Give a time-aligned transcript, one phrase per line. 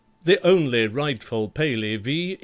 [0.23, 2.39] The only rightful PALEY V.